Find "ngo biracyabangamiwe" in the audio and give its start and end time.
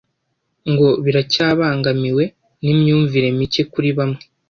0.71-2.23